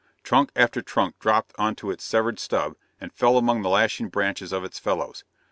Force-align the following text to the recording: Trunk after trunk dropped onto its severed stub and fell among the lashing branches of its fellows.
Trunk 0.23 0.49
after 0.55 0.81
trunk 0.81 1.19
dropped 1.19 1.53
onto 1.59 1.91
its 1.91 2.03
severed 2.03 2.39
stub 2.39 2.73
and 2.99 3.13
fell 3.13 3.37
among 3.37 3.61
the 3.61 3.69
lashing 3.69 4.09
branches 4.09 4.51
of 4.51 4.63
its 4.63 4.79
fellows. 4.79 5.23